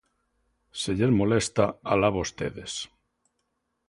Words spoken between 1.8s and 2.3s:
alá